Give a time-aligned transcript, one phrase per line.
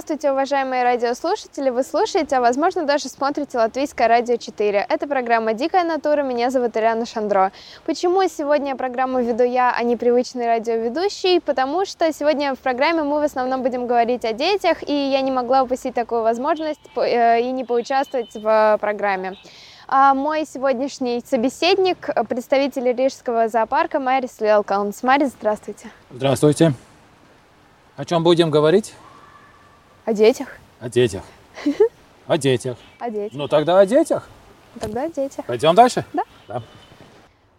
[0.00, 1.68] Здравствуйте, уважаемые радиослушатели!
[1.68, 4.86] Вы слушаете, а возможно даже смотрите Латвийское радио 4.
[4.88, 7.52] Это программа «Дикая натура», меня зовут Ирина Шандро.
[7.84, 11.38] Почему сегодня программу веду я, а не привычный радиоведущий?
[11.42, 15.30] Потому что сегодня в программе мы в основном будем говорить о детях, и я не
[15.30, 19.36] могла упустить такую возможность э, и не поучаствовать в программе.
[19.86, 25.02] А мой сегодняшний собеседник, представитель Рижского зоопарка Марис Лелкалнс.
[25.02, 25.90] Марис, здравствуйте.
[26.10, 26.72] Здравствуйте.
[27.98, 28.94] О чем будем говорить?
[30.10, 30.48] О детях.
[30.80, 31.22] О детях.
[32.26, 32.76] О детях.
[32.98, 33.30] О детях.
[33.32, 34.28] Ну тогда о детях.
[34.80, 35.44] Тогда о детях.
[35.46, 36.04] Пойдем дальше?
[36.12, 36.24] Да.
[36.48, 36.62] да.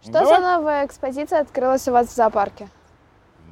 [0.01, 0.35] Что Давай.
[0.35, 2.67] за новая экспозиция открылась у вас в зоопарке?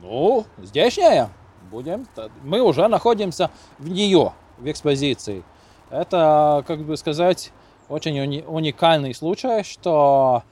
[0.02, 1.30] Ну, здешняя.
[1.72, 2.08] Будем.
[2.44, 5.44] Мы уже находимся в нее, в экспозиции.
[5.90, 7.54] Это, как бы сказать,
[7.88, 10.44] очень уни- уникальный случай, что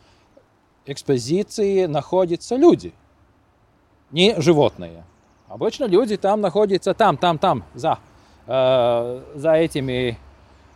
[0.85, 2.93] экспозиции находятся люди,
[4.11, 5.03] не животные.
[5.49, 7.99] Обычно люди там находятся, там, там, там, за,
[8.47, 10.17] э, за этими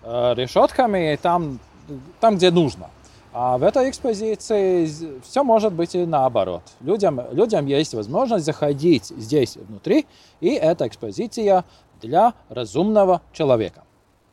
[0.03, 1.59] э, решетками, там,
[2.19, 2.89] там, где нужно.
[3.33, 4.89] А в этой экспозиции
[5.23, 6.63] все может быть и наоборот.
[6.81, 10.05] Людям, людям есть возможность заходить здесь внутри,
[10.41, 11.63] и эта экспозиция
[12.01, 13.83] для разумного человека.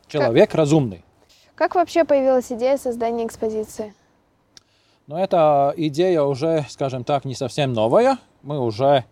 [0.09, 1.05] Человек разумный.
[1.55, 3.95] Как вообще появилась идея создания экспозиции?
[5.07, 8.19] Но эта идея уже, скажем так, не совсем новая.
[8.43, 9.05] Мы уже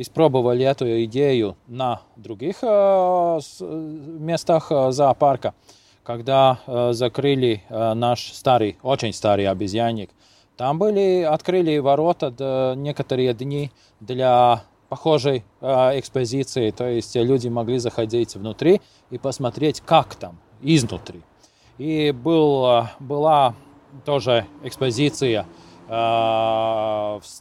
[0.00, 5.54] испробовали эту идею на других э, с- местах э, зоопарка,
[6.02, 10.10] когда э, закрыли э, наш старый, очень старый обезьянник.
[10.56, 13.70] Там были, открыли ворота некоторые дни
[14.00, 18.80] для похожей э, экспозиции, то есть люди могли заходить внутри
[19.10, 21.22] и посмотреть, как там, изнутри.
[21.78, 23.54] И был, э, была
[24.04, 25.46] тоже экспозиция
[25.88, 25.92] э,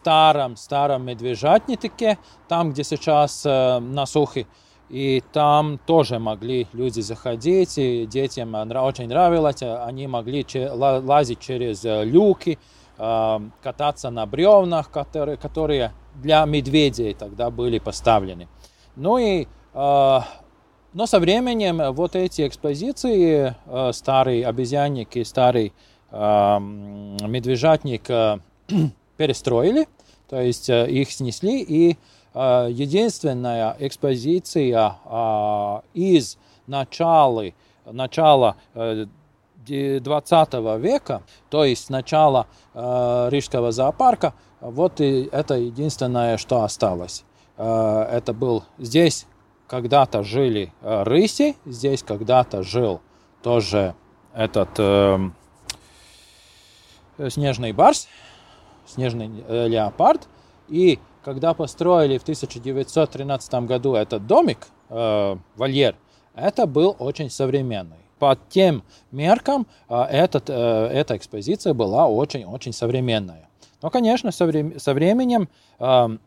[0.06, 4.46] старом старом медвежатнике, там, где сейчас э, насухи.
[4.88, 9.64] И там тоже могли люди заходить, и детям очень нравилось.
[9.64, 12.60] э, Они могли лазить через э, люки,
[13.00, 18.48] э, кататься на бревнах, которые, которые для медведей тогда были поставлены.
[18.96, 25.74] Ну и но со временем вот эти экспозиции, э, старый обезьянник и старый
[26.12, 28.10] медвежатник
[29.18, 29.88] перестроили,
[30.30, 31.98] то есть э, их снесли, и
[32.34, 36.38] э, единственная экспозиция э, из
[36.68, 37.46] начала,
[37.86, 39.06] начала э,
[39.66, 47.24] де- 20 века, то есть начала э, Рижского зоопарка, вот и это единственное, что осталось.
[47.58, 49.28] Э, это был здесь
[49.68, 53.02] когда-то жили э, рыси, здесь когда-то жил
[53.42, 53.96] тоже
[54.34, 55.34] этот эм,
[57.30, 58.08] снежный барс,
[58.86, 60.28] снежный э, леопард.
[60.68, 65.96] И когда построили в 1913 году этот домик, э, вольер,
[66.36, 67.98] это был очень современный.
[68.20, 73.50] По тем меркам э, этот, э, эта экспозиция была очень-очень современная.
[73.82, 76.18] Но, конечно, со, врем- со временем э,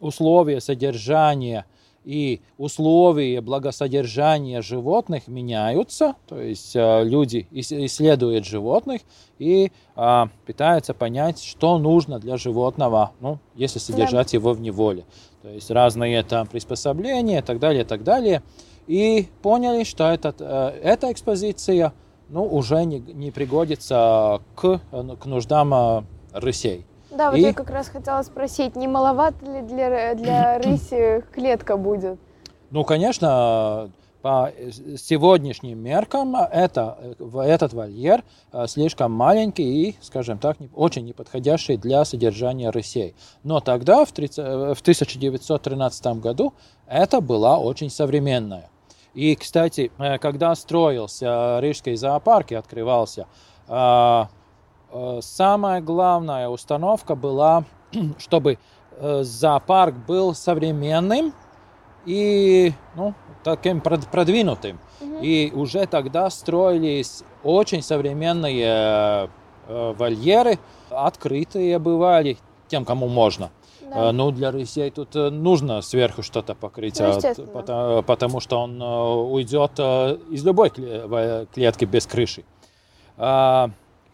[0.00, 1.66] условия содержания
[2.08, 9.02] и условия благосодержания животных меняются, то есть э, люди ис- исследуют животных
[9.38, 15.04] и э, пытаются понять, что нужно для животного, ну, если содержать его в неволе.
[15.42, 18.42] То есть разные там приспособления и так далее, и так далее.
[18.86, 21.92] И поняли, что этот, э, эта экспозиция
[22.30, 26.86] ну, уже не, не пригодится к, э, к нуждам рысей.
[27.10, 31.76] Да, вот И- я как раз хотела спросить, не маловато ли для, для рыси клетка
[31.76, 32.18] будет?
[32.70, 34.52] Ну, конечно, по
[34.96, 42.70] сегодняшним меркам это, этот вольер э, слишком маленький и, скажем так, очень неподходящий для содержания
[42.70, 43.14] рысей.
[43.42, 46.52] Но тогда, в, 30 э, в 1913 году,
[46.86, 48.68] это была очень современная.
[49.14, 53.26] И, кстати, э, когда строился Рижский зоопарк и открывался,
[55.20, 57.64] самая главная установка была,
[58.18, 58.58] чтобы
[58.92, 61.32] э, зоопарк был современным
[62.06, 63.14] и ну,
[63.44, 64.78] таким прод- продвинутым.
[65.22, 69.28] И уже тогда строились очень современные
[69.68, 70.58] э, вольеры,
[70.90, 72.38] открытые бывали
[72.68, 73.50] тем, кому можно.
[73.90, 74.12] Да.
[74.12, 77.50] Ну, для рысей тут э, нужно сверху что-то покрыть, Ну, а, естественно.
[77.50, 82.44] пото- потому что он э, уйдет э, из любой клетки без крыши.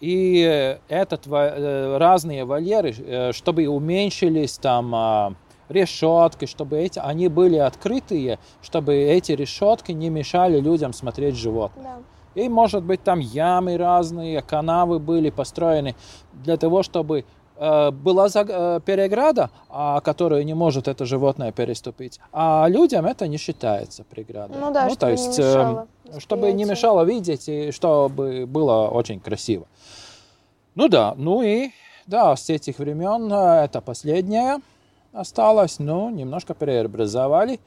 [0.05, 5.33] И этот, во- э, разные вольеры, э, чтобы уменьшились там а,
[5.71, 11.85] решетки, чтобы эти, они были открытые, чтобы эти решетки не мешали людям смотреть животных.
[11.85, 12.43] Да.
[12.43, 15.95] И, может быть, там ямы разные, канавы были построены
[16.35, 17.25] для того, чтобы э,
[17.91, 22.21] была за- э, переграда, а, которую не может это животное переступить.
[22.33, 24.57] А людям это не считается преградой.
[24.61, 25.87] Ну да, то чтобы не есть, э, мешало
[26.19, 29.67] чтобы не мешало видеть и чтобы было очень красиво.
[30.75, 31.71] Ну да, ну и
[32.07, 34.59] да, с этих времен э, это последнее
[35.13, 37.61] осталось, ну, немножко преобразовали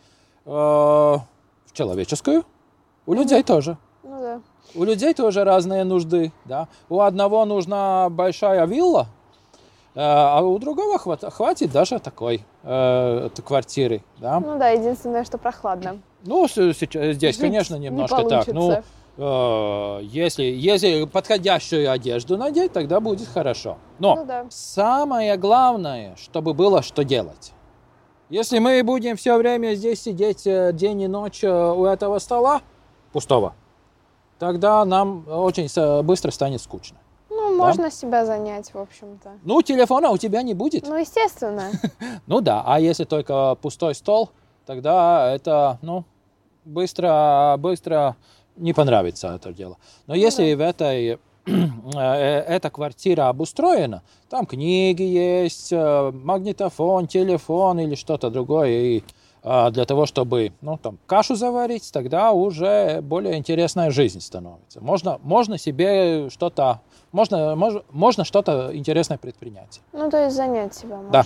[0.46, 1.24] э, в
[1.74, 2.44] человеческую.
[3.06, 3.78] У людей тоже.
[4.04, 4.42] Ну да.
[4.76, 6.68] У людей тоже разные нужды, да.
[6.90, 9.17] У одного нужна большая вилла, э,
[10.00, 14.40] а у другого хват- хватит даже такой э, квартиры, да.
[14.40, 16.00] Ну да, единственное, что прохладно.
[16.24, 18.48] Ну, сейчас, здесь, Жить конечно, не немножко так.
[18.48, 18.84] Ну,
[19.18, 23.78] э, если, если подходящую одежду надеть, тогда будет хорошо.
[23.98, 24.46] Но Ну да.
[24.50, 27.54] самое главное, чтобы было что делать.
[28.30, 32.62] Если мы будем все время здесь сидеть э, день и ночь э, у этого стола
[33.14, 33.56] пустого,
[34.38, 36.98] тогда нам очень быстро станет скучно.
[37.58, 39.40] Ну, можно себя занять, в общем-то.
[39.44, 40.88] Ну, телефона у тебя не будет.
[40.88, 41.72] Ну, естественно.
[42.28, 44.30] Ну да, а если только пустой стол,
[44.66, 46.04] тогда это, ну,
[46.66, 48.16] быстро, быстро
[48.58, 49.78] не понравится это дело.
[50.08, 57.96] Но если в этой э, эта квартира обустроена, там книги есть, э, магнитофон, телефон или
[57.96, 59.04] что-то другое, и
[59.44, 64.82] для того, чтобы ну, там, кашу заварить, тогда уже более интересная жизнь становится.
[64.82, 66.82] Можно, можно себе что-то,
[67.12, 69.82] можно, мож- можно что-то интересное предпринять.
[69.94, 71.12] Ну, то есть занять себя можно.
[71.12, 71.24] Да.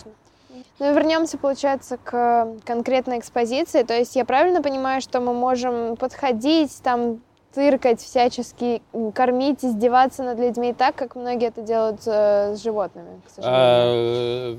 [0.80, 3.84] Ну вернемся, получается, к конкретной экспозиции.
[3.84, 7.22] То есть я правильно понимаю, что мы можем подходить, там,
[7.54, 8.82] тыркать всячески,
[9.14, 14.56] кормить, издеваться над людьми так, как многие это делают э, с животными, к сожалению.
[14.56, 14.58] Э,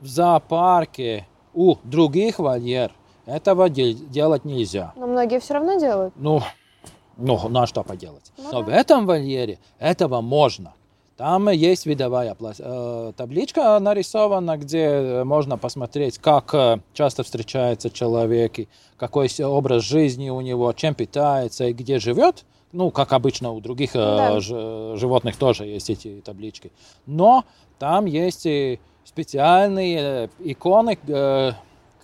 [0.00, 2.92] в зоопарке у других вольер
[3.26, 4.92] этого де- делать нельзя.
[4.96, 6.14] Но многие все равно делают.
[6.16, 6.40] Ну,
[7.18, 8.32] ну, на что поделать.
[8.38, 8.66] Ну Но да.
[8.66, 10.72] в этом вольере этого можно.
[11.16, 18.68] Там есть видовая э, табличка нарисована, где можно посмотреть, как э, часто встречается человек, и
[18.96, 22.44] какой образ жизни у него, чем питается и где живет.
[22.70, 24.40] Ну, как обычно у других э, Да.
[24.40, 26.70] животных тоже есть эти таблички.
[27.06, 27.44] Но
[27.80, 31.52] там есть и специальные э, иконы, э,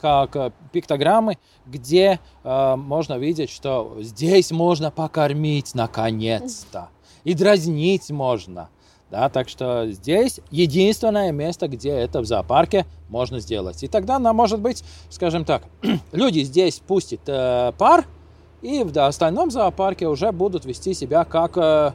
[0.04, 6.90] как пиктограммы, где э, можно видеть, что здесь можно покормить наконец-то.
[7.24, 8.68] И дразнить можно.
[9.10, 13.82] Да, так что здесь единственное место, где это в зоопарке можно сделать.
[13.82, 15.62] И тогда нам, может быть, скажем так,
[16.12, 18.04] люди здесь пустят э, пар,
[18.60, 21.92] и в остальном зоопарке уже будут вести себя как э,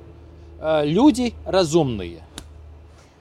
[0.59, 2.23] э, люди разумные.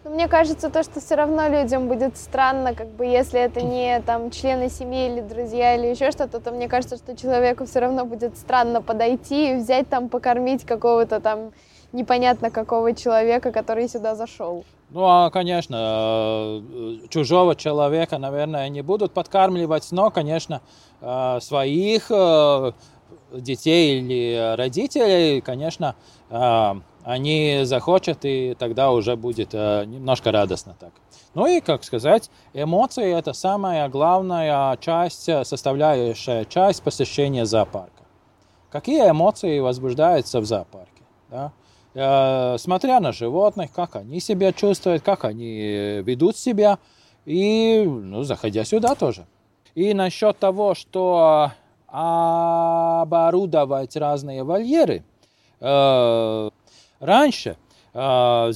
[0.08, 4.30] Мне кажется, то, что все равно людям будет странно, как бы если это не там
[4.30, 8.36] члены семьи или друзья или еще что-то, то мне кажется, что человеку все равно будет
[8.38, 11.52] странно подойти и взять там покормить какого-то там
[11.92, 14.64] непонятно какого человека, который сюда зашел.
[14.90, 20.62] Ну, а, конечно, э, чужого человека, наверное, не будут подкармливать, но, конечно,
[21.02, 22.72] э, своих э,
[23.32, 25.94] детей или родителей, конечно,
[27.08, 30.92] они захотят, и тогда уже будет э, немножко радостно так.
[31.32, 38.02] Ну и, как сказать, эмоции– это самая главная часть, э, составляющая часть посещения зоопарка.
[38.68, 41.02] Какие эмоции возбуждаются в зоопарке?
[41.30, 41.52] Да?
[41.94, 46.78] Э, смотря на животных, как они себя чувствуют, как они ведут себя,
[47.24, 49.24] и ну, заходя сюда тоже.
[49.74, 51.52] И насчет того, что
[51.86, 53.16] оборудовать
[53.96, 55.04] разные вольеры,
[57.00, 57.56] раньше
[57.92, 58.52] э, в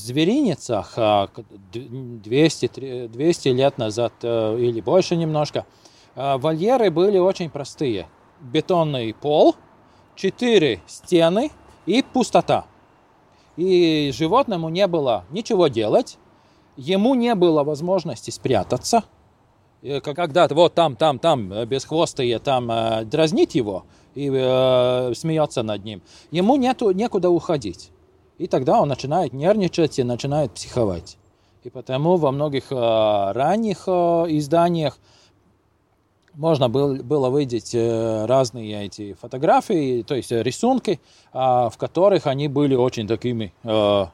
[1.73, 5.67] д- 200, тре- 200 лет назад э, или больше немножко,
[6.15, 8.09] э, вольеры были очень простые.
[8.41, 9.55] Бетонный пол,
[10.17, 11.51] четыре стены
[11.87, 12.67] и пустота.
[13.57, 16.19] И животному не было ничего делать,
[16.77, 19.05] ему не было возможности спрятаться.
[19.83, 23.85] Когда-то вот там, там, там, э, бесхвостые, там э, дразнить его
[24.15, 26.03] и э, смеется над ним.
[26.31, 27.92] Ему нету, некуда уходить.
[28.43, 31.17] И тогда он начинает нервничать и начинает психовать.
[31.63, 32.75] И потому во многих э,
[33.33, 33.91] ранних э,
[34.31, 34.99] изданиях
[36.35, 40.99] можно был- было видеть э, разные эти фотографии, то есть э, рисунки,
[41.33, 44.07] а, в которых они были очень такими э,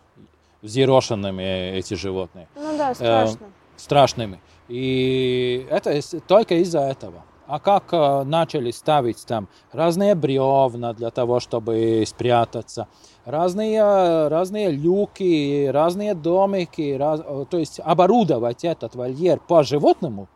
[0.61, 2.49] взъерошенными, эти животные.
[2.55, 3.47] Ну да, страшно.
[3.79, 4.41] страшными.
[4.69, 7.23] И это только из-за этого.
[7.49, 12.89] А как э, начали ставить там разные бревна для того, чтобы спрятаться,
[13.25, 20.29] разные, разные люки, разные домики, раз, э, то есть оборудовать этот вольер по животному,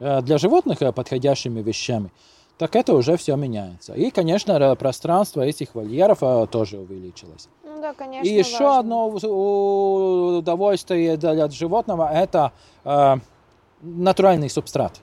[0.00, 2.10] э, для животных подходящими вещами,
[2.56, 3.92] так это уже все меняется.
[3.92, 7.50] И, конечно, пространство этих вольеров тоже увеличилось.
[7.64, 8.26] Ну да, конечно.
[8.26, 8.78] И еще важно.
[8.78, 13.16] одно удовольствие для животного– это э,
[13.82, 15.02] натуральный субстрат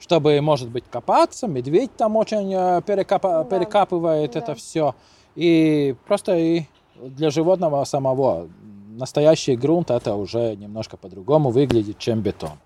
[0.00, 1.46] чтобы, может быть, копаться.
[1.46, 3.58] Медведь там очень э, перекапа, да.
[3.58, 4.40] перекапывает да.
[4.40, 4.94] это все.
[5.36, 6.64] И просто и
[6.96, 8.48] для животного самого
[8.90, 12.58] настоящий грунт это уже немножко по-другому выглядит, чем бетон.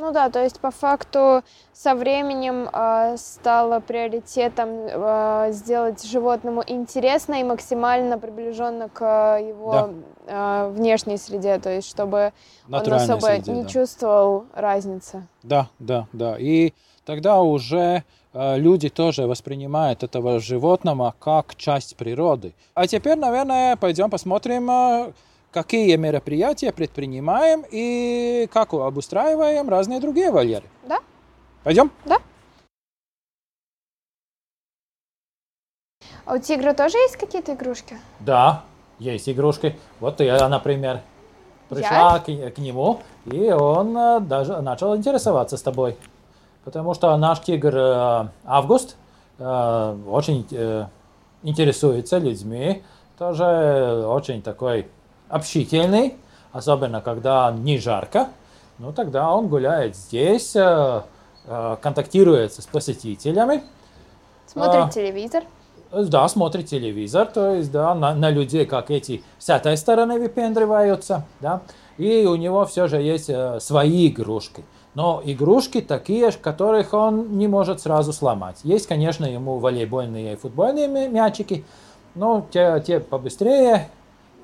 [0.00, 1.42] Ну да, то есть по факту
[1.74, 9.90] со временем э, стало приоритетом э, сделать животному интересно и максимально приближенно к его
[10.26, 10.64] да.
[10.64, 12.32] э, внешней среде, то есть чтобы
[12.72, 13.68] он особо среде, не да.
[13.68, 15.26] чувствовал разницы.
[15.42, 16.36] Да, да, да.
[16.38, 16.72] И
[17.04, 18.02] тогда уже
[18.32, 22.54] э, люди тоже воспринимают этого животного как часть природы.
[22.72, 25.12] А теперь, наверное, пойдем посмотрим э,
[25.52, 30.66] какие мероприятия предпринимаем и как обустраиваем разные другие вольеры.
[30.86, 31.00] Да.
[31.64, 31.90] Пойдем?
[32.04, 32.18] Да.
[36.24, 37.98] А у тигра тоже есть какие-то игрушки?
[38.20, 38.62] Да,
[38.98, 39.76] есть игрушки.
[39.98, 41.00] Вот я, например,
[41.68, 45.96] пришла к, к нему, и он э, даже начал интересоваться с тобой.
[46.64, 48.96] Потому что наш тигр э, Август
[49.38, 50.46] э, очень
[51.42, 52.82] интересуется людьми,
[53.18, 54.86] тоже очень такой
[55.30, 56.16] общительный,
[56.52, 58.28] особенно когда не жарко,
[58.78, 61.02] ну тогда он гуляет здесь, э,
[61.46, 63.62] э, контактирует с посетителями.
[64.46, 65.44] Смотрит а, телевизор.
[65.92, 71.24] Да, смотрит телевизор, то есть, да, на, на людей, как эти с этой стороны выпендриваются,
[71.40, 71.62] да,
[71.98, 74.64] и у него все же есть э, свои игрушки.
[74.94, 78.60] Но игрушки такие, которых он не может сразу сломать.
[78.64, 81.64] Есть, конечно, ему волейбольные и футбольные мячики,
[82.14, 83.88] но те, те побыстрее,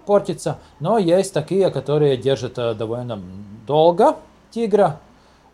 [0.06, 0.58] портится.
[0.80, 3.20] Но есть такие, которые держат э, довольно
[3.66, 4.16] долго
[4.50, 5.00] тигра,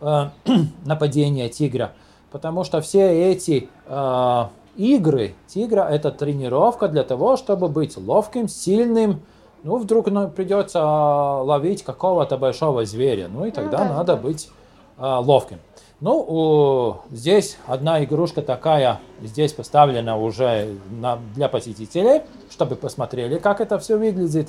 [0.00, 0.28] э,
[0.84, 1.92] нападение тигра.
[2.30, 4.44] Потому что все эти э,
[4.76, 9.22] игры тигра это тренировка для того, чтобы быть ловким, сильным.
[9.64, 13.28] Ну, вдруг ну, придется э, ловить какого-то большого зверя.
[13.32, 14.22] Ну и тогда ну, да, надо да.
[14.22, 14.50] быть
[14.98, 15.58] э, ловким.
[16.02, 23.78] Ну, здесь одна игрушка такая, здесь поставлена уже на, для посетителей, чтобы посмотрели, как это
[23.78, 24.48] все выглядит.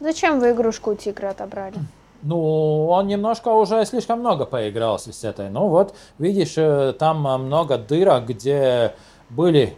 [0.00, 1.76] Зачем вы игрушку у тигра отобрали?
[2.22, 5.50] Ну, он немножко уже слишком много поигрался с этой.
[5.50, 8.96] Ну вот, видишь, э, там много дырок, где
[9.30, 9.76] были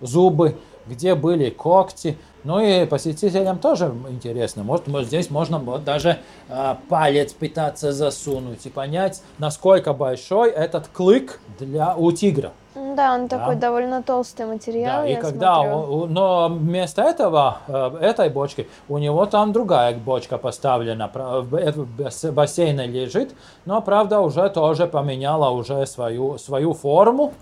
[0.00, 0.56] зубы,
[0.88, 2.18] где были когти.
[2.46, 4.62] Ну и посетителям тоже интересно.
[4.62, 10.86] Может, может здесь можно вот даже э, палец пытаться засунуть и понять, насколько большой этот
[10.86, 12.52] клык для у тигра.
[12.76, 13.38] Да, он да.
[13.38, 15.02] такой довольно толстый материал.
[15.02, 20.38] Да, и когда, он, но вместо этого, э, этой бочки, у него там другая бочка
[20.38, 23.34] поставлена, в бассейне лежит,
[23.64, 27.32] но правда уже тоже поменяла уже свою, свою форму.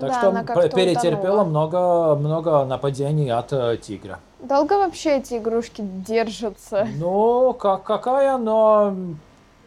[0.00, 4.18] Так да, что перетерпела много, много нападений от э, тигра.
[4.40, 6.88] Долго вообще эти игрушки держатся?
[6.96, 8.94] Ну, как, какая, но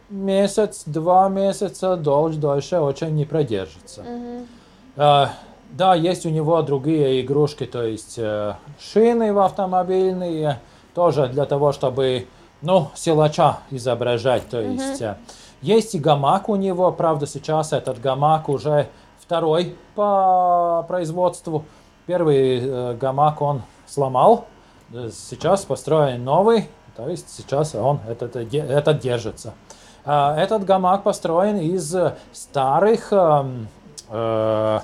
[0.09, 4.01] месяц, два месяца, дольше, дольше очень не продержится.
[4.01, 4.45] Угу.
[4.97, 5.29] А,
[5.71, 10.59] да, есть у него другие игрушки, то есть э, шины в автомобильные,
[10.95, 12.27] тоже для того, чтобы,
[12.61, 15.01] ну, силача изображать, то есть...
[15.01, 15.15] Угу.
[15.63, 18.89] Есть и гамак у него, правда, сейчас этот гамак уже
[19.33, 21.65] второй по производству.
[22.05, 24.45] Первый э, гамак он сломал,
[24.91, 29.55] сейчас построен новый, то есть сейчас он этот, этот держится.
[30.05, 31.95] А, этот гамак построен из
[32.31, 33.69] старых эм,
[34.09, 34.79] э,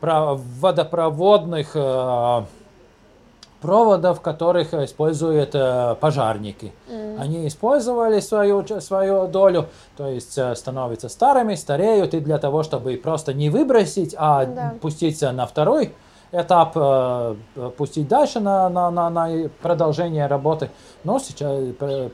[0.00, 2.42] водопроводных э,
[3.60, 6.72] проводов, которых используют э, пожарники.
[6.88, 7.09] Mm.
[7.20, 12.96] Они использовали свою, свою долю, то есть э, становятся старыми, стареют, и для того, чтобы
[12.96, 14.74] просто не выбросить, а да.
[14.80, 15.92] пуститься на второй
[16.32, 17.34] этап э,
[17.76, 20.70] пустить дальше на, на, на, на продолжение работы.
[21.04, 21.58] Но сейчас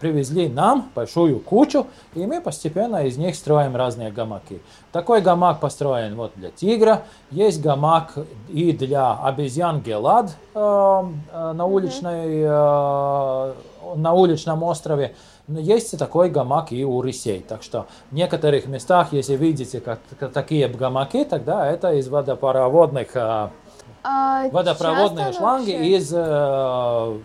[0.01, 4.61] привезли нам большую кучу, и мы постепенно из них строим разные гамаки.
[4.93, 8.15] Такой гамак построен вот для тигра, есть гамак
[8.49, 10.59] и для обезьян Гелад э,
[11.33, 13.55] э, на, уличной, э,
[13.97, 15.15] на уличном острове.
[15.49, 17.45] Есть такой гамак и у рысей.
[17.47, 20.01] Так что в некоторых местах, если видите как,
[20.33, 23.49] такие гамаки, тогда это из водопроводных э,
[24.09, 25.97] а водопроводные шланги вообще?
[25.97, 27.19] из э,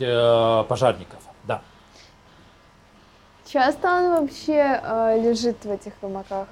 [0.00, 1.18] э, пожарников.
[1.44, 1.60] Да.
[3.46, 6.48] Часто он вообще э, лежит в этих гамаках?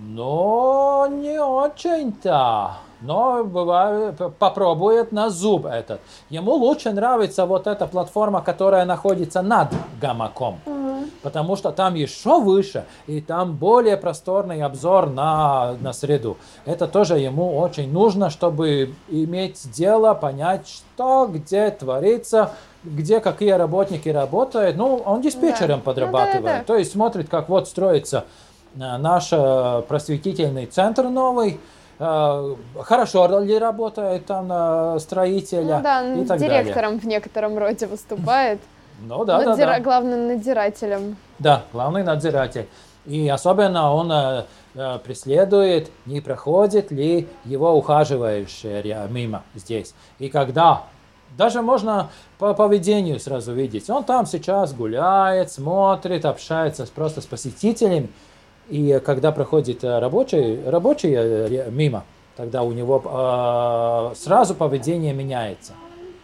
[0.00, 2.78] Но не очень-то.
[3.02, 6.00] Но бывает, попробует на зуб этот.
[6.30, 9.68] Ему лучше нравится вот эта платформа, которая находится над
[10.00, 10.58] гамаком.
[10.64, 10.85] Угу.
[11.22, 16.36] Потому что там еще выше, и там более просторный обзор на, на среду.
[16.64, 22.52] Это тоже ему очень нужно, чтобы иметь дело, понять, что где творится,
[22.84, 24.76] где какие работники работают.
[24.76, 25.84] Ну, он диспетчером Да.
[25.84, 26.42] подрабатывает.
[26.42, 26.64] Ну, да, да.
[26.64, 28.24] То есть смотрит, как вот строится
[28.74, 31.58] э, наш э, просветительный центр новый.
[31.98, 38.60] э, Хорошо ли работает там строителя Ну да, и так директором в некотором роде выступает.
[39.00, 39.80] Ну да, да, Надзира- да.
[39.80, 41.16] Главным надзирателем.
[41.38, 42.66] Да, главный надзиратель.
[43.04, 49.94] И особенно он э, э, преследует, не проходит ли его ухаживающие ря- мимо здесь.
[50.18, 50.82] И когда,
[51.38, 58.08] даже можно по поведению сразу видеть, он там сейчас гуляет, смотрит, общается просто с посетителями.
[58.68, 62.02] И когда проходит э, рабочий, рабочий э, мимо,
[62.36, 65.74] тогда у него э, сразу поведение меняется.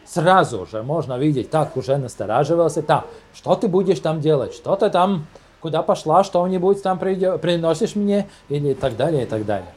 [0.04, 4.90] Сразу же можно видеть, так уже настораживался, так, что ты будешь там делать, что ты
[4.90, 5.26] там,
[5.60, 9.72] куда пошла, что-нибудь там приносишь мне, или так далее, и так далее.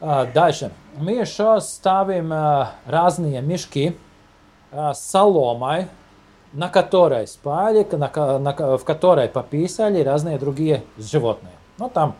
[0.00, 0.72] А, дальше.
[0.96, 3.96] Мы еще ставим э, разные мешки
[4.72, 5.86] э, с соломой,
[6.52, 11.52] на которой спали, на, на в которой пописали разные другие животные.
[11.78, 12.16] Ну, там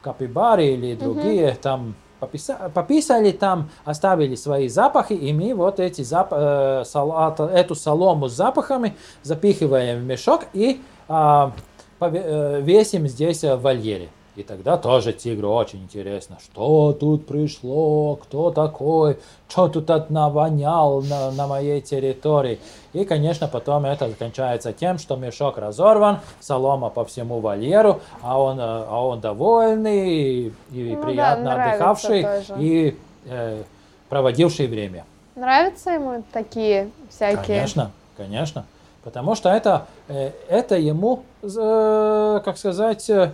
[0.00, 6.28] капибары или другие, там пописа- пописали, там оставили свои запахи, и мы вот эти зап-
[6.32, 11.52] э, а, эту солому с запахами запихиваем в мешок и а,
[12.00, 14.08] э, весим здесь в вольере.
[14.36, 21.02] И тогда тоже тигру очень интересно, что тут пришло, кто такой, что тут от навонял
[21.02, 22.58] на, на моей территории.
[22.92, 28.58] И, конечно, потом это кончается тем, что мешок разорван, солома по всему вольеру, а он,
[28.58, 32.54] э, а он довольный и, и Ну да, приятно нравится отдыхавший тоже.
[32.58, 33.62] и э,
[34.08, 35.04] проводивший время.
[35.36, 37.44] Нравятся ему такие всякие?
[37.44, 38.64] Конечно, конечно.
[39.04, 43.32] Потому что это, э, это ему, э, как сказать, э,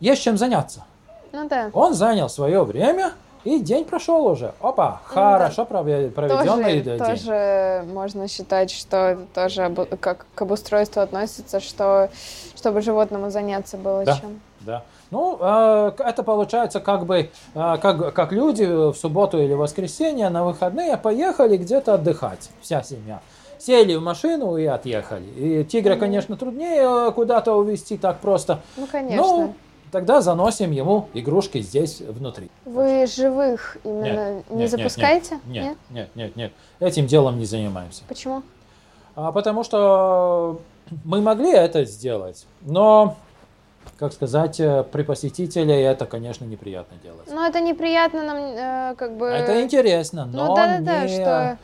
[0.00, 0.84] есть чем заняться.
[1.32, 1.70] Ну да.
[1.72, 3.12] Он занял свое время,
[3.44, 4.52] и день прошел уже.
[4.60, 6.98] Опа, хорошо прове- проведенный Тоже, день.
[6.98, 12.10] тоже можно считать, что это тоже как к обустройству относится, что
[12.56, 14.16] чтобы животному заняться было Да.
[14.16, 14.40] чем.
[14.60, 14.82] Да.
[15.10, 20.44] Ну, э, это получается как бы, э, как, как люди в субботу или воскресенье на
[20.44, 23.20] выходные поехали где-то отдыхать, вся семья.
[23.58, 25.24] Сели в машину и отъехали.
[25.36, 28.60] И тигра, конечно, труднее куда-то увезти так просто.
[28.76, 29.22] Ну, конечно.
[29.26, 29.54] Ну,
[29.90, 32.50] тогда заносим ему игрушки здесь внутри.
[32.64, 35.40] Вы живых именно Нет, не нет, нет, запускаете?
[35.46, 36.52] Нет, нет, нет, нет.
[36.80, 38.02] Этим делом не занимаемся.
[38.08, 38.42] Почему?
[39.14, 40.60] А, потому что
[41.04, 43.16] мы могли это сделать, но,
[43.98, 47.28] как сказать, э, при посетителе это, конечно, неприятно делать.
[47.30, 49.26] Ну, это неприятно нам, э, как бы...
[49.26, 51.58] Это интересно, но, Ну, да-да-да, не- что...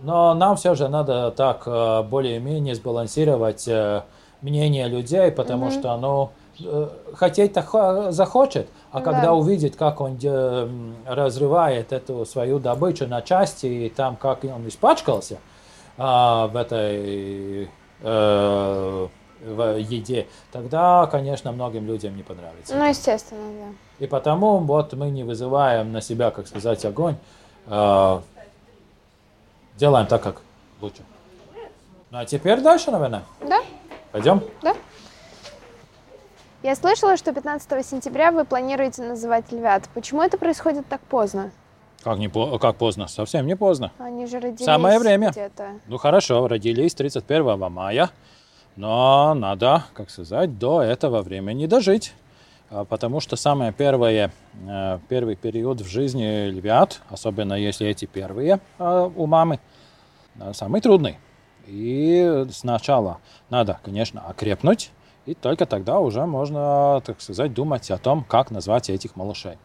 [0.00, 4.02] но нам все же надо так э, более-менее сбалансировать э,
[4.40, 5.72] мнение людей, потому Мгм.
[5.74, 6.45] что оно э,
[7.14, 9.04] хотеть-то хо- захочет, а Да.
[9.12, 14.66] когда увидит, как он м, разрывает эту свою добычу на части, и там как он
[14.68, 15.38] испачкался
[15.98, 17.70] а, в этой
[18.02, 19.08] э,
[19.42, 22.74] в еде, тогда, конечно, многим людям не понравится.
[22.74, 24.04] Ну, естественно, да.
[24.04, 27.16] И потому вот мы не вызываем на себя, как сказать, огонь,
[27.66, 28.22] а,
[29.76, 30.40] делаем так, как
[30.80, 31.02] лучше.
[32.10, 33.24] Ну а теперь дальше, наверное.
[33.46, 33.60] Да,
[34.12, 34.42] Пойдем?
[34.62, 34.74] да.
[36.66, 39.88] Я слышала, что 15 сентября вы планируете называть львят.
[39.94, 41.52] Почему это происходит так поздно?
[42.02, 43.06] Как, не по- как поздно?
[43.06, 43.92] Совсем не поздно.
[44.00, 45.30] Они же родились Самое время.
[45.30, 45.78] где-то.
[45.86, 48.10] Ну хорошо, родились 31 мая,
[48.74, 52.14] но надо, как сказать, до этого времени дожить.
[52.68, 54.32] А, Потому что самое первое,
[54.68, 59.60] э, первый период в жизни львят, особенно если эти первые э, у мамы,
[60.40, 61.20] э, самый трудный.
[61.68, 63.18] И сначала
[63.50, 64.90] надо, конечно, окрепнуть,
[65.26, 69.58] и только тогда уже можно, так сказать, думать о том, как назвать этих малышей.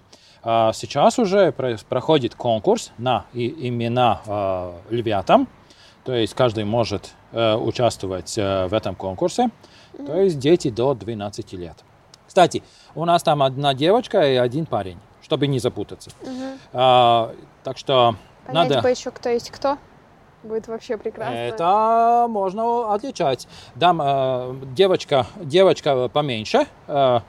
[0.44, 5.48] А Сейчас уже про- проходит конкурс на имена э, львятам,
[6.04, 9.52] то есть каждый может э, участвовать э, в этом конкурсе,
[10.06, 11.78] то есть дети до 12 лет.
[12.28, 12.64] Кстати,
[12.96, 16.10] у нас там одна девочка и один парень, чтобы не запутаться.
[16.24, 16.58] Мгм.
[16.74, 18.16] А, так что
[18.48, 18.82] Понять надо...
[18.82, 19.78] бы еще, кто есть кто.
[20.44, 21.36] Будет вообще прекрасно.
[21.36, 23.48] Это можно отличать.
[23.76, 27.20] Дам э, девочка, девочка поменьше, э,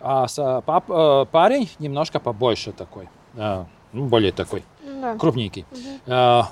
[0.00, 5.16] а с- пап- э, парень немножко побольше такой, э, ну, более такой да.
[5.16, 5.66] крупненький.
[6.06, 6.42] Э,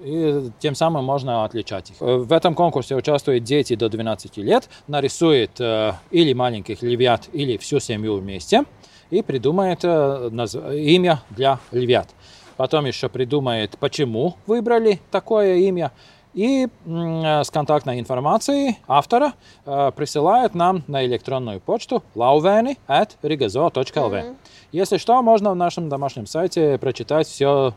[0.00, 1.96] и тем самым можно отличать их.
[2.00, 8.14] В этом конкурсе участвуют дети до 12 лет, нарисует или маленьких львят, или всю семью
[8.18, 8.62] вместе
[9.10, 12.10] и придумает имя для львят.
[12.58, 15.92] Потом еще придумает, почему выбрали такое имя,
[16.34, 19.32] и с контактной информацией автора
[19.64, 23.10] э, присылает нам на электронную почту lauveni at.
[23.22, 24.36] Mm-hmm.
[24.72, 27.74] Если что, можно в нашем домашнем сайте прочитать все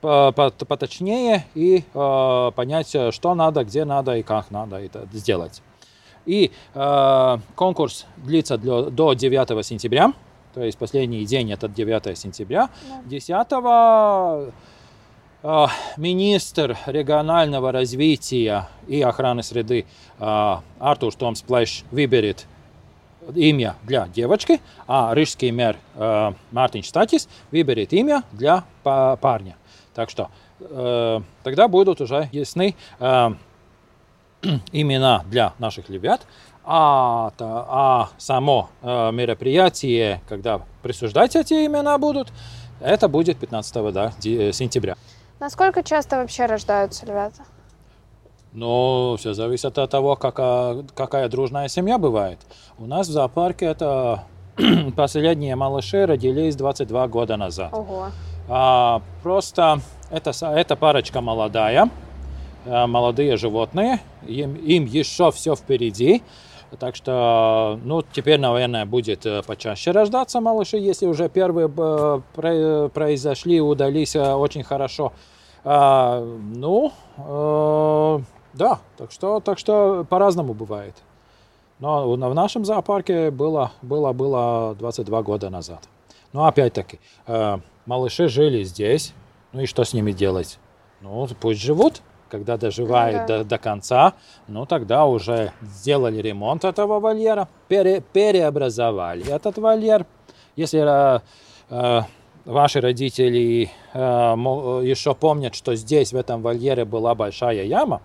[0.00, 5.60] поточнее и э, понять, что надо, где надо и как надо это сделать.
[6.24, 10.12] И э, конкурс длится для, до 9 сентября,
[10.54, 12.70] то есть последний день это 9 сентября.
[12.88, 13.02] Да.
[13.06, 13.30] 10
[15.46, 19.84] а, министр регионального развития и охраны среды
[20.18, 22.46] а, Артур Томс Плеш выберет
[23.34, 29.56] имя для девочки, а рижский мэр а, Мартиньш Стакис выберет имя для парня.
[29.94, 32.74] Так что э, тогда будут уже ясны
[34.72, 36.26] имена для наших ребят,
[36.64, 42.32] а, а само мероприятие, когда присуждать эти имена будут,
[42.80, 44.96] это будет 15 да, сентября.
[45.40, 47.42] Насколько часто вообще рождаются львята?
[48.54, 52.38] Ну, все зависит от того, какая, какая дружная семья бывает.
[52.78, 54.24] У нас в зоопарке это
[54.96, 57.70] последние малыши родились 22 года назад.
[57.72, 58.10] Ого.
[58.48, 61.90] А, просто это, эта парочка молодая,
[62.64, 66.22] а, молодые животные, им, им еще все впереди.
[66.78, 73.60] Так что, ну, теперь, наверное, будет э, почаще рождаться малыши, если уже первые э, произошли,
[73.60, 75.12] удались э, очень хорошо.
[75.64, 78.18] А, ну, э,
[78.54, 80.94] да, так что, так что по-разному бывает.
[81.78, 85.88] Но в нашем зоопарке было, было, было 22 года назад.
[86.32, 89.14] Но опять-таки, э, малыши жили здесь,
[89.52, 90.58] ну и что с ними делать?
[91.00, 93.38] Ну, пусть живут, когда доживают да.
[93.38, 94.14] до, до конца,
[94.48, 100.06] ну тогда уже сделали ремонт этого вольера, пере, переобразовали этот вольер.
[100.56, 101.20] Если э,
[101.70, 102.00] э,
[102.44, 108.02] ваши родители э, еще помнят, что здесь, в этом вольере, была большая яма,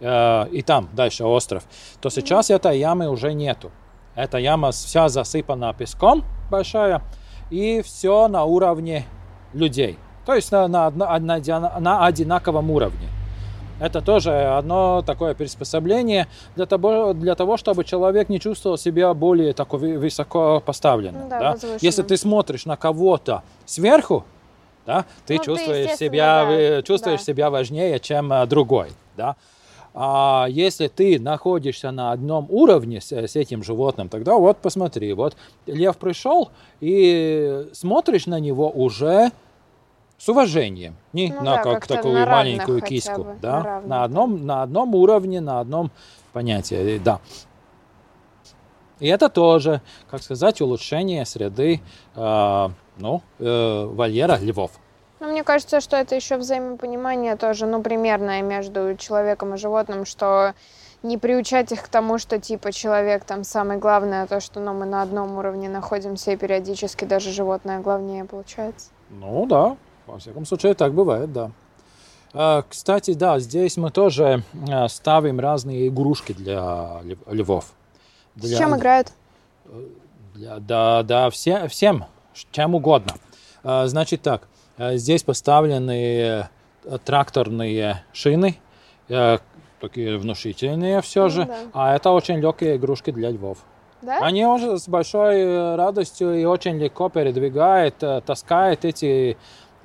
[0.00, 1.64] э, и там дальше остров,
[2.00, 3.70] то сейчас этой ямы уже нету.
[4.14, 7.02] Эта яма вся засыпана песком большая,
[7.50, 9.04] и все на уровне
[9.52, 9.98] людей.
[10.26, 13.08] То есть на, на, на, на одинаковом уровне.
[13.80, 19.52] Это тоже одно такое приспособление для того, для того чтобы человек не чувствовал себя более
[19.52, 21.22] такой высоко поставленным.
[21.22, 21.68] Ну, да, да?
[21.80, 24.24] Если ты смотришь на кого-то сверху,
[24.84, 27.24] да, ты ну, чувствуешь, ты, себя, да, чувствуешь да.
[27.24, 28.88] себя важнее, чем а, другой.
[29.16, 29.36] Да?
[29.94, 35.36] А если ты находишься на одном уровне с, с этим животным, тогда вот посмотри, вот
[35.66, 39.30] лев пришел и смотришь на него уже
[40.18, 44.04] с уважением, не ну, на да, как такую на маленькую киску, бы, да, на, на
[44.04, 45.90] одном на одном уровне, на одном
[46.32, 47.20] понятии, да.
[48.98, 51.80] И это тоже, как сказать, улучшение среды,
[52.16, 54.72] э, ну, э, вольера львов.
[55.20, 60.54] Ну, мне кажется, что это еще взаимопонимание тоже, ну, примерное между человеком и животным, что
[61.02, 64.74] не приучать их к тому, что типа человек там самый главный, а то, что ну,
[64.74, 68.90] мы на одном уровне находимся и периодически даже животное главнее получается.
[69.10, 69.76] Ну да,
[70.08, 71.50] во всяком случае, так бывает, да.
[72.34, 77.72] А, кстати, да, здесь мы тоже а, ставим разные игрушки для львов.
[78.34, 79.12] Для, С чем играют?
[80.34, 82.04] Для, да, да, все, всем,
[82.50, 83.14] чем угодно.
[83.64, 86.48] А, значит так, здесь поставлены
[87.04, 88.56] тракторные шины,
[89.80, 91.56] такие внушительные все ну, же, да.
[91.72, 93.58] а это очень легкие игрушки для львов.
[94.00, 94.18] Да?
[94.20, 99.36] Они уже с большой радостью и очень легко передвигают, таскают эти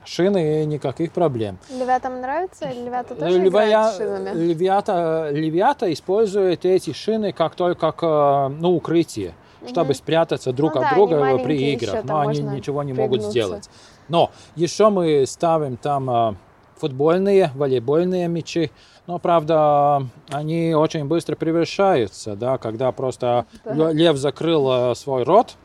[0.05, 1.57] шины и никаких проблем.
[1.69, 2.69] Львятам нравится?
[2.69, 4.53] Львята тоже играют шинами?
[4.53, 9.69] Львята, львята используют эти шины как только как э, ну, укрытие, угу.
[9.69, 12.03] чтобы спрятаться друг ну, от да, друга при играх.
[12.03, 13.69] Но они ничего не могут сделать.
[14.09, 16.35] Но еще мы ставим там э,
[16.77, 18.71] футбольные, волейбольные мячи.
[19.05, 23.91] Но, правда, они очень быстро превращаются, да, когда просто да.
[23.91, 25.55] лев закрыл э, свой рот,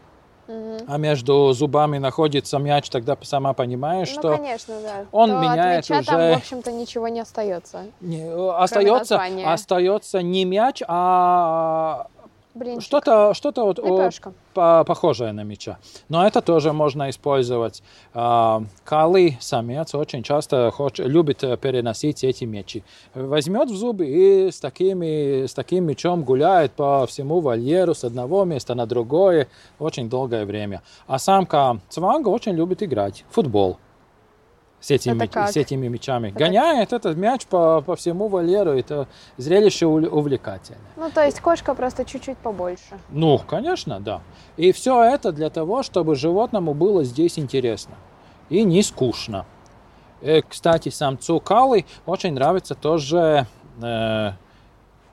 [0.49, 5.05] а между зубами находится мяч, тогда сама понимаешь, ну, что конечно, да.
[5.13, 6.07] он То меняет от мяча уже...
[6.11, 7.87] там, в общем-то, ничего не остается.
[8.01, 12.07] Не, остается, остается не мяч, а
[12.59, 12.83] Блинчик.
[12.83, 13.79] Что-то, что-то вот
[14.53, 15.79] похожее на меча.
[16.09, 17.83] Но это тоже можно использовать.
[18.13, 22.83] А, Калы, самец, очень часто хочет, любит э, переносить эти мечи.
[23.15, 28.45] Возьмет в зубы и с, такими, с таким мечом гуляет по всему вольеру с одного
[28.45, 29.47] места на другое
[29.79, 30.83] очень долгое время.
[31.07, 33.79] А самка цванга очень любит играть в футбол.
[34.81, 35.51] С этими, Это как?
[35.51, 36.29] с этими мячами.
[36.29, 38.71] Это Гоняет этот мяч по, по всему вольеру.
[38.73, 40.81] Это зрелище ув- увлекательное.
[40.97, 42.99] Ну, то есть кошка просто чуть-чуть побольше.
[43.11, 44.21] Ну, конечно, да.
[44.57, 47.95] И все это для того, чтобы животному было здесь интересно
[48.51, 49.47] и не скучно.
[50.21, 53.47] Э, кстати, самцу калы очень нравятся тоже
[53.83, 54.33] э,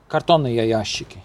[0.08, 1.22] картонные ящики.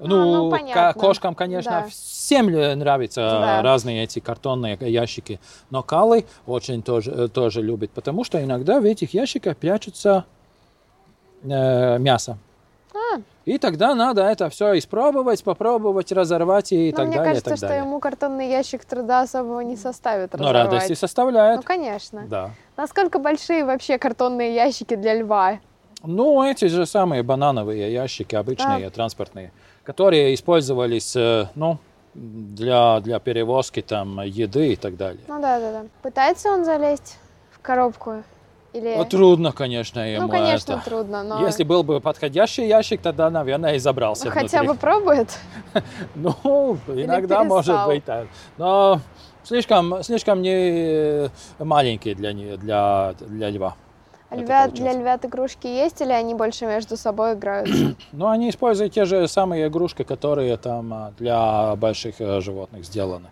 [0.00, 1.00] Ну, ка- понятно.
[1.00, 1.86] кошкам, конечно, Да.
[1.88, 3.62] всем ли нравятся Да.
[3.62, 8.84] разные эти картонные ящики, но калы очень тоже, э, тоже любит, потому что иногда в
[8.84, 10.24] этих ящиках прячутся
[11.42, 12.38] э, мясо.
[12.94, 13.20] А.
[13.44, 17.22] И тогда надо это все испробовать, попробовать, разорвать и Но так мне далее.
[17.22, 17.84] и кажется, так что далее.
[17.84, 20.64] ему картонный ящик труда особого не составит Но разорвать.
[20.72, 21.56] радости составляет.
[21.58, 22.24] Ну, конечно.
[22.28, 22.50] Да.
[22.76, 25.58] Насколько большие вообще картонные ящики для льва?
[26.02, 29.52] Ну, эти же самые банановые ящики, обычные, транспортные,
[29.88, 31.78] которые использовались, э, ну,
[32.12, 35.22] для, для перевозки там еды и так далее.
[35.26, 35.84] Ну да, да, да.
[36.02, 37.16] Пытается он залезть
[37.50, 38.22] в коробку?
[38.74, 38.96] Или...
[38.98, 40.84] Ну, трудно, конечно, ему ну, конечно, это.
[40.84, 41.40] трудно, но...
[41.40, 45.38] Если был бы подходящий ящик, тогда, наверное, и забрался Ну, хотя бы пробует.
[46.14, 48.26] Ну, иногда может быть так.
[48.58, 49.00] Но
[49.42, 51.28] слишком, слишком не э,
[51.60, 53.74] маленький для, для, для льва.
[54.30, 57.70] А львят, для львят игрушки есть или они больше между собой играют?
[58.12, 63.30] Но они используют те же самые игрушки, которые там а, для больших э, животных сделаны.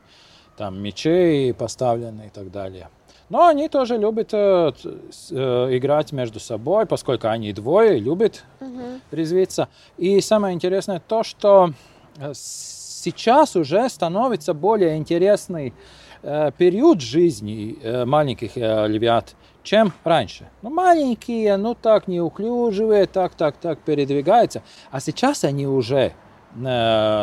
[0.57, 2.89] Там мечи поставлены и так далее.
[3.29, 4.73] Но они тоже любят э,
[5.11, 9.03] с- э, играть между собой, поскольку они двое любят Мгм.
[9.11, 9.69] резвиться.
[9.99, 11.73] И самое интересное то, что
[12.19, 12.33] э,
[13.07, 15.73] сейчас уже становится более интересный
[16.23, 20.49] э, период жизни э, маленьких э, львят, чем раньше.
[20.63, 24.63] Ну, маленькие, ну так неуклюжие, так, так, так передвигаются.
[24.91, 26.13] А сейчас они уже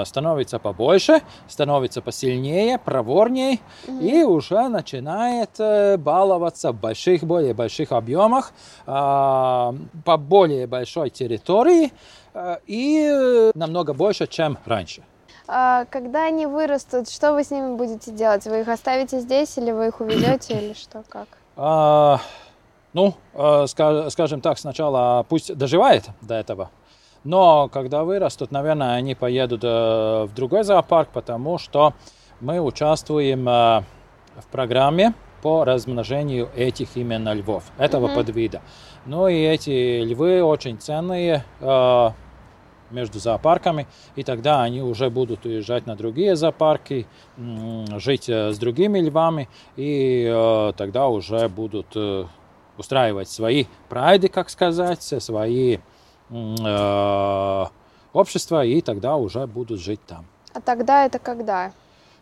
[0.05, 5.57] становятся побольше, становятся посильнее, проворнее и уже начинает
[5.99, 8.51] баловаться в больших, более больших объемах,
[8.85, 9.73] а,
[10.05, 11.91] по более большой территории
[12.67, 15.01] и намного больше, чем раньше.
[15.47, 18.45] А когда они вырастут, что вы с ними будете делать?
[18.45, 21.27] Вы их оставите здесь или вы их увезете или что, как?
[21.55, 22.19] А,
[22.93, 26.69] ну, ска- скажем так, сначала пусть доживает до этого.
[27.23, 31.93] Но когда вырастут, наверное, они поедут э, в другой зоопарк, потому что
[32.41, 33.83] мы участвуем э,
[34.35, 38.15] в программе по размножению этих именно львов, этого Мгм.
[38.15, 38.61] подвида.
[39.05, 42.09] Ну и эти львы очень ценные э,
[42.93, 47.05] между зоопарками, и тогда они уже будут уезжать на другие зоопарки,
[47.97, 52.25] жить э, с другими львами, и э, тогда уже будут э,
[52.77, 55.77] устраивать свои прайды, как сказать, свои
[58.13, 60.25] общества, и тогда уже будут жить там.
[60.53, 61.71] А тогда это когда?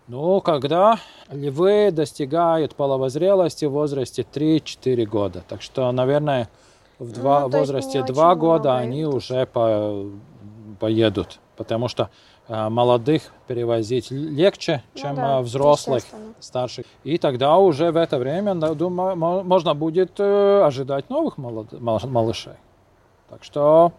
[0.08, 0.98] Ну, когда
[1.30, 5.44] львы достигают половозрелости в возрасте 3-4 года.
[5.48, 6.50] Так что, наверное,
[7.00, 10.06] в два, Ну, возрасте не очень 2 года много они уже по-
[10.82, 11.40] поедут.
[11.56, 12.10] Потому что
[12.48, 16.04] а, молодых перевозить легче, Ну чем да, а, взрослых,
[16.40, 16.86] старших.
[17.04, 22.56] И тогда уже в это время, думаю, мо- можно будет э, ожидать новых малышей.
[23.30, 23.94] Так что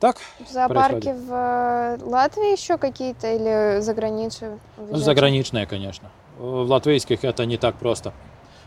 [0.00, 0.16] так.
[0.40, 1.28] В зоопарке происходит.
[1.28, 4.58] в э, Латвии еще какие-то или за границу?
[4.76, 5.04] Ну, увезете?
[5.04, 6.10] Заграничные, конечно.
[6.36, 8.12] В латвийских это не так просто.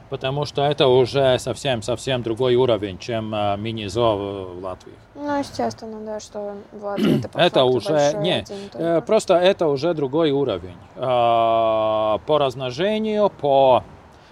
[0.10, 4.93] Потому что это уже совсем-совсем другой уровень, чем а, мини-зоо в Латвии.
[5.15, 10.32] Ну, естественно, да, что в Латвии это Это уже не, э, просто это уже другой
[10.32, 13.84] уровень А, по размножению, по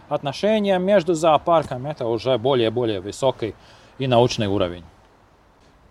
[0.08, 1.90] отношениям между зоопарками.
[1.90, 3.56] Это уже более-более высокий
[3.98, 4.84] и научный уровень.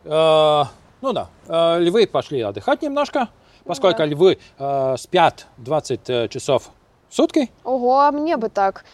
[0.04, 0.64] Э,
[1.00, 3.28] ну да, э, львы пошли отдыхать немножко,
[3.64, 4.06] поскольку да.
[4.06, 6.73] львы э, спят 20 часов в
[7.14, 7.50] сутки.
[7.62, 8.84] Ого, а мне бы так.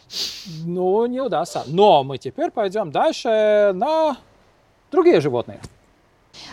[0.64, 1.62] Ну, не удастся.
[1.66, 4.16] Но мы теперь пойдем дальше на
[4.92, 5.60] другие животные.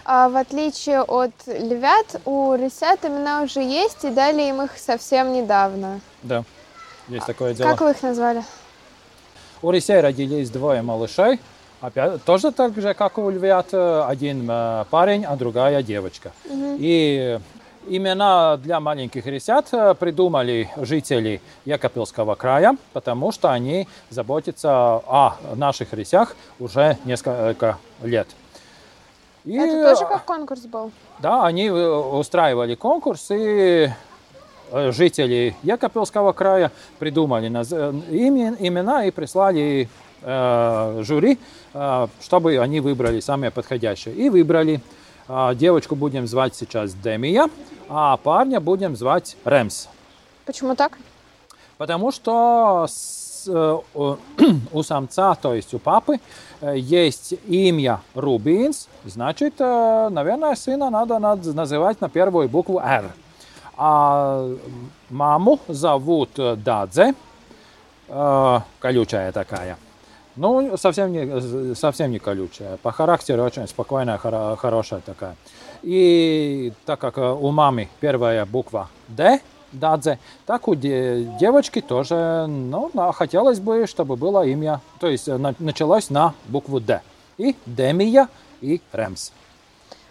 [0.06, 5.34] А в отличие от львят, у рысят имена уже есть, и дали им их совсем
[5.34, 5.99] недавно.
[6.23, 6.43] Да,
[7.10, 7.69] есть такое дело.
[7.69, 8.43] Как вы их назвали?
[9.62, 11.39] У рысей родились двое малышей.
[11.80, 16.32] Опять, тоже так же, как у львят, э, один э, парень, а другая девочка.
[16.49, 17.39] И
[17.88, 25.93] имена для маленьких рысят э, придумали жители Екапельского края, потому что они заботятся о наших
[25.93, 28.28] рысях уже несколько лет.
[29.45, 30.91] И, Это тоже как конкурс был?
[31.19, 33.89] Да, они э, устраивали конкурс, и
[34.71, 39.89] э, жители Екапельского края придумали э, имена и прислали
[40.21, 41.39] э, жюри,
[41.73, 44.15] э, чтобы они выбрали самые подходящие.
[44.15, 44.82] И выбрали.
[45.29, 47.49] А, Девочку будем звать сейчас Демия,
[47.89, 49.87] а парня будем звать Ремс.
[50.45, 50.97] Почему так?
[51.77, 52.87] Потому что
[53.45, 53.77] э,
[54.71, 56.19] у самца, то есть у папы,
[56.61, 63.11] есть имя Рубинс, значит, наверное, сына надо называть на первую букву «Р».
[63.75, 64.49] А
[65.11, 67.13] маму зовут Дадзе,
[68.07, 69.77] колючая такая.
[70.38, 72.78] Ну, совсем не, совсем не колючая.
[72.78, 75.36] По характеру очень спокойная, хорошая такая.
[75.82, 79.41] И так как у мамы первая буква «Д»,
[79.73, 85.28] Дадзе, так у девочки тоже, ну, хотелось бы, чтобы было имя, то есть
[85.60, 87.02] началось на букву «Д».
[87.38, 88.30] И Демия,
[88.62, 89.32] и Ремс.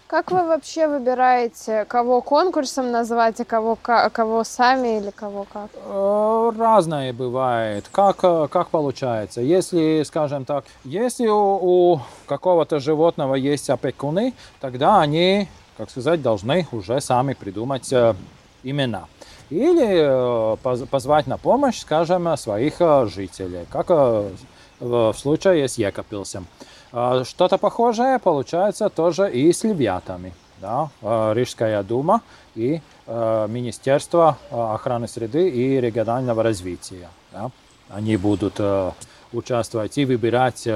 [0.07, 5.69] Как вы вообще выбираете, кого конкурсом назвать, а кого, кого сами или кого как?
[5.75, 7.89] Э, разное бывает.
[7.91, 9.41] Как, э, как получается?
[9.41, 16.65] Если, скажем так, если у, у какого-то животного есть опекуны, тогда они, как сказать, должны
[16.71, 18.15] уже сами придумать э,
[18.63, 19.07] имена.
[19.49, 20.57] Или
[20.89, 26.47] позвать на помощь, скажем, своих жителей, как в случае с Екапилсом.
[26.91, 30.33] А, что-то похожее получается тоже и с львятами.
[30.61, 30.89] Да?
[31.01, 32.21] А, Рижская дума
[32.55, 37.09] и а, Министерство охраны среды и регионального развития.
[37.31, 37.51] Да?
[37.89, 38.59] Они будут
[39.31, 40.67] участвовать и выбирать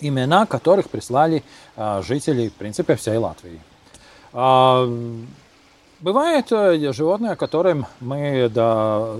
[0.00, 1.44] имена, которых прислали
[2.00, 3.60] жители, в принципе, всей Латвии.
[6.00, 9.16] Бывают животные, которым мы, да,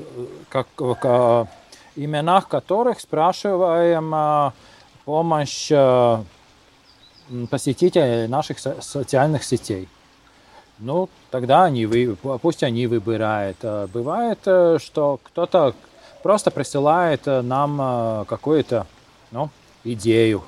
[0.49, 1.47] как, к
[1.95, 4.55] именах которых спрашиваем
[5.05, 6.23] помощь э,
[7.51, 9.89] посетителей наших социальных сетей.
[10.79, 11.87] Ну, тогда они,
[12.41, 13.59] пусть они выбирают.
[13.63, 15.75] Э, бывает, э, что кто-то
[16.23, 18.87] просто присылает нам какую-то
[19.31, 19.51] ну,
[19.85, 20.43] идею,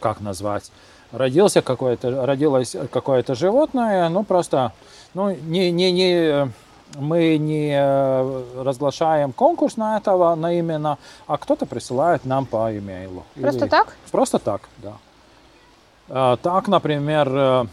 [0.00, 0.72] как назвать.
[1.12, 4.72] Родился какое-то, родилось какое-то животное, ну просто
[5.12, 6.50] ну, не, не, не
[6.96, 13.24] мы не э, разглашаем конкурс на этого, на именно, а кто-то присылает нам по имейлу.
[13.40, 13.70] Просто Или...
[13.70, 13.96] так?
[14.10, 14.92] Просто так, да.
[16.08, 17.66] А, так, например, э,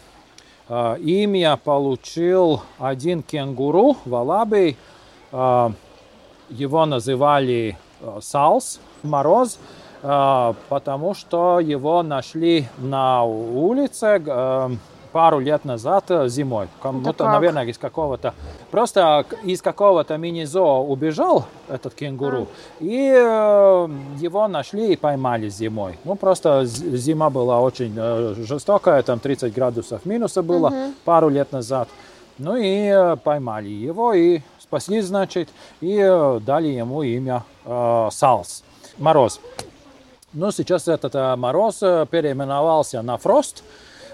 [0.69, 4.75] э, имя получил один кенгуру в Алабе.
[6.49, 7.77] Его называли
[8.19, 9.57] Салс, Мороз,
[10.01, 14.21] потому что его нашли на улице
[15.11, 16.67] пару лет назад э, зимой.
[16.81, 18.33] Кому-то, да наверное, из какого-то...
[18.71, 22.83] Просто из какого-то мини-зоо убежал этот кенгуру, а.
[22.83, 25.97] и э, его нашли и поймали зимой.
[26.03, 30.93] Ну, просто зима была очень э, жестокая, там 30 градусов минуса было угу.
[31.05, 31.89] пару лет назад.
[32.37, 35.49] Ну и э, поймали его, и спасли, значит,
[35.81, 38.63] и э, дали ему имя э, Салс,
[38.97, 39.39] Мороз.
[40.33, 43.63] Но сейчас этот э, Мороз э, переименовался на Фрост,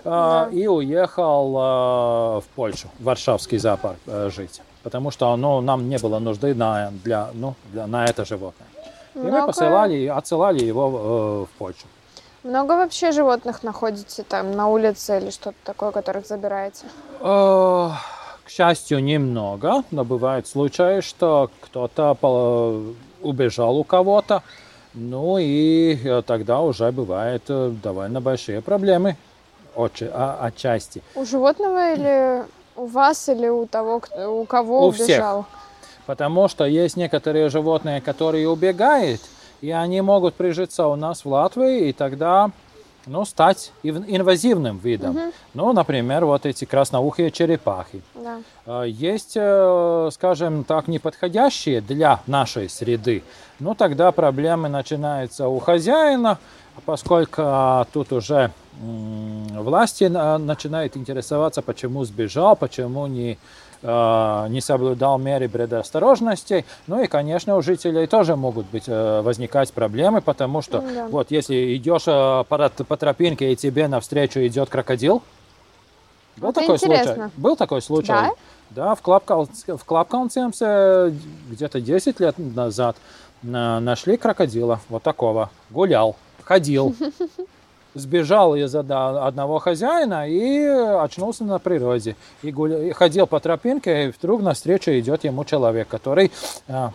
[0.09, 0.49] да.
[0.51, 1.51] и уехал
[2.39, 4.61] в Польшу, в Варшавский зоопарк жить.
[4.83, 8.67] Потому что ну, нам не было нужды на, для, ну, для, на это животное.
[9.15, 9.41] И Много...
[9.41, 11.87] мы посылали, отсылали его в, в Польшу.
[12.43, 16.85] Много вообще животных находите там на улице или что-то такое, которых забираете?
[17.19, 22.15] К счастью, немного, но бывают случаи, что кто-то
[23.21, 24.43] убежал у кого-то,
[24.93, 29.17] ну и э, тогда уже бывают э, довольно большие проблемы
[29.77, 31.01] отчи, а, отчасти.
[31.15, 32.43] У животного или
[32.75, 35.43] у вас, или у того, у кого у убежал?
[35.43, 35.57] Всех.
[36.05, 39.21] Потому что есть некоторые животные, которые убегают,
[39.61, 42.51] и они могут прижиться у нас в Латвии, и тогда
[43.07, 45.11] ну, стать инвазивным видом.
[45.15, 45.33] Угу.
[45.53, 48.01] Ну, например, вот эти красноухие черепахи.
[48.15, 48.39] Да.
[48.65, 53.23] А, есть, э, скажем так, неподходящие для нашей среды.
[53.59, 56.37] Ну, тогда проблемы начинаются у хозяина,
[56.85, 63.37] поскольку а, тут уже власти начинают интересоваться, почему сбежал, почему не,
[63.83, 66.65] а, не соблюдал меры предосторожности.
[66.87, 71.07] Ну и, конечно, у жителей тоже могут быть, э, возникать проблемы, потому что да.
[71.07, 75.21] вот если идешь э, по, по тропинке и тебе навстречу идет крокодил,
[76.37, 77.15] был Это такой интересно.
[77.15, 77.31] случай?
[77.37, 78.07] Был такой случай?
[78.07, 78.31] Да?
[78.69, 79.01] Да, в,
[79.85, 81.15] Клапкалнцемсе
[81.49, 82.97] где-то 10 лет назад
[83.41, 85.49] нашли крокодила вот такого.
[85.69, 86.95] Гулял, ходил.
[87.97, 92.15] сбежал из одного хозяина и очнулся на природе.
[92.41, 92.83] И, гуля...
[92.83, 96.31] и ходил по тропинке, и вдруг навстречу идет ему человек, который
[96.67, 96.91] а,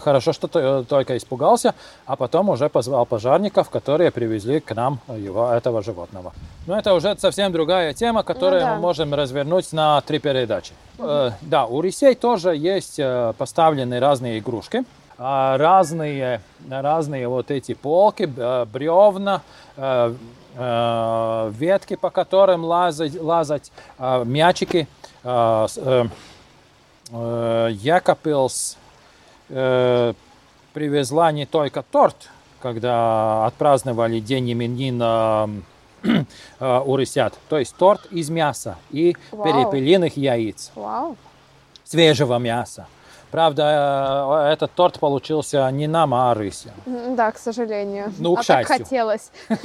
[0.00, 1.74] хорошо, что только испугался,
[2.06, 6.32] а потом уже позвал пожарников, которые привезли к нам его, этого животного.
[6.66, 8.74] Но это уже совсем другая тема, которую ну, да.
[8.74, 10.72] мы можем развернуть на три передачи.
[10.98, 11.06] Угу.
[11.06, 14.84] Э, да, у рисей тоже есть э, поставлены разные игрушки.
[15.18, 19.42] А, разные, разные вот эти полки, бревна,
[19.76, 20.14] э,
[20.56, 24.86] э, ветки, по которым лазать, лазать мячики.
[27.12, 28.76] Якопилс,
[29.48, 30.14] э,
[30.72, 32.28] привезла не только торт,
[32.60, 36.24] когда отпраздновали день именин э,
[36.60, 39.44] э, у рысят, то есть торт из мяса и Вау.
[39.44, 41.16] перепелиных яиц, Вау.
[41.84, 42.88] свежего мяса.
[43.30, 46.72] Правда, э, этот торт получился не нам, а рысям.
[46.86, 48.12] М, Да, к сожалению.
[48.18, 48.84] Ну, к а так счастью.
[48.84, 49.30] хотелось.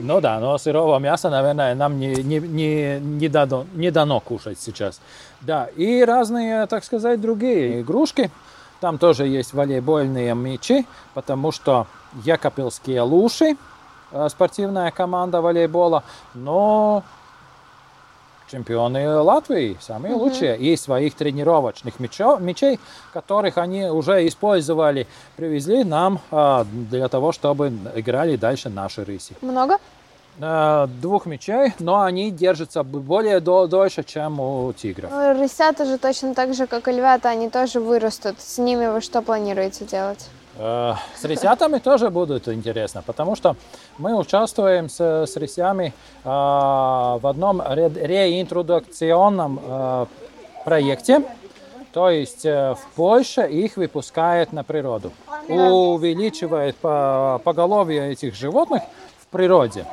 [0.00, 4.58] Ну да, но сырого мяса, наверное, нам не, не, не, не, дано, не дано кушать
[4.58, 5.00] сейчас.
[5.40, 8.30] Да, и разные, так сказать, другие игрушки.
[8.80, 11.86] Там тоже есть волейбольные мячи, потому что
[12.24, 13.56] Якопилские луши,
[14.12, 16.02] э, спортивная команда волейбола,
[16.34, 17.02] но
[18.54, 22.78] чемпионы Латвии, самые лучшие, и своих тренировочных мячо- мячей,
[23.12, 29.34] которых они уже использовали, привезли нам а, для того, чтобы играли дальше наши рыси.
[29.42, 29.78] Много?
[30.40, 35.10] Э, двух мячей, но они держатся более до- дольше, чем у тигров.
[35.12, 38.40] Ну, Рысята же точно так же, как и львята, они тоже вырастут.
[38.40, 40.26] С ними вы что планируете делать?
[40.56, 43.56] Э, С рысятами тоже будет интересно, потому что
[43.98, 45.92] мы участвуем с, с рысями
[46.24, 50.06] э, в одном ре- реинтродукционном э,
[50.64, 51.22] проекте.
[51.92, 55.12] То есть в Польше их выпускает на природу.
[55.48, 58.82] Увеличивает по- поголовье этих животных
[59.20, 59.86] в природе.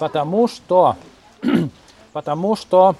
[0.00, 0.96] Потому что,
[2.12, 2.96] потому что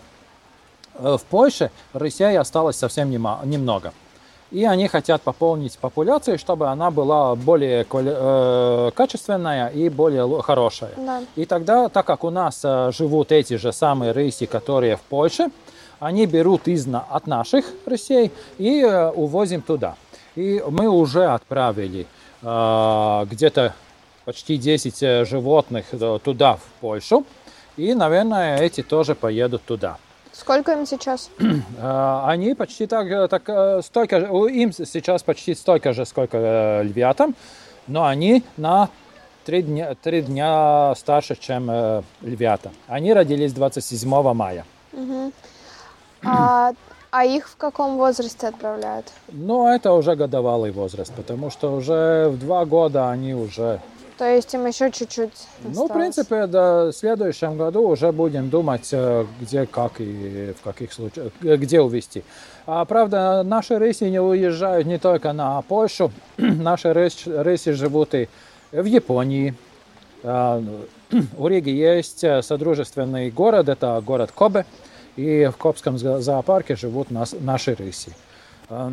[0.95, 3.93] в Польше рысей осталось совсем немного.
[4.53, 10.93] И они хотят пополнить популяцию, чтобы она была более э, качественная и более хорошая.
[10.97, 11.23] Да.
[11.35, 15.49] И тогда, так как у нас э, живут эти же самые рыси, которые в Польше,
[15.99, 19.97] они берут из, от наших рысей и э, увозим туда.
[20.37, 22.07] И мы уже отправили
[22.43, 23.75] э, где-то
[24.25, 27.25] почти 10 э, животных э, туда, в Польшу.
[27.77, 29.99] И, наверное, эти тоже поедут туда.
[30.39, 31.31] Сколько им сейчас?
[31.39, 36.37] Э, Они почти так, э, так э, столько, же- им сейчас почти столько же, сколько
[36.37, 37.35] э, львятам,
[37.87, 38.91] но они на
[39.45, 42.71] три дня, три дня старше, чем э, львята.
[42.87, 44.65] Они родились 27 мая.
[46.25, 46.73] А,
[47.11, 49.13] а их в каком возрасте отправляют?
[49.29, 53.81] Но это уже годовалый возраст, потому что уже в два года они уже...
[54.19, 55.31] То есть им еще чуть-чуть
[55.63, 55.93] Ну, в осталось.
[55.93, 61.33] принципе, до в следующем году уже будем думать, э, где, как и в каких случаях,
[61.41, 62.25] где увезти.
[62.67, 68.29] А, правда, наши рыси не уезжают не только на Польшу, наши рыси живут и
[68.73, 69.55] в Японии.
[70.25, 70.63] А,
[71.39, 74.65] У Риги есть э, содружественный город, это город Кобе,
[75.17, 78.13] и в Кобском зо- зоопарке живут нас, наши рыси.
[78.69, 78.91] А,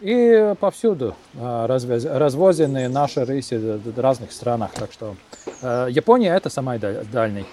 [0.00, 4.70] И повсюду а, развозены наши рыси в разных странах.
[4.74, 5.16] Так что
[5.62, 7.44] э, Япония это самый даль- дальний.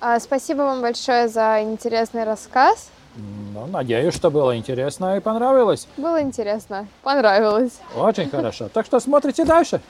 [0.00, 2.90] А, спасибо вам большое за интересный рассказ.
[3.16, 5.88] Ну, надеюсь, что было интересно и понравилось.
[5.96, 7.72] Было интересно, понравилось.
[7.96, 8.68] Очень хорошо.
[8.68, 9.80] Так что смотрите дальше.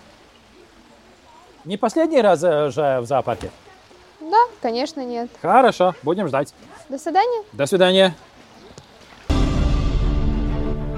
[1.67, 3.51] Не последний раз э, же в зоопарке.
[4.21, 5.29] Да, конечно, нет.
[5.43, 6.55] Хорошо, будем ждать.
[6.89, 7.43] До свидания.
[7.53, 8.15] До свидания.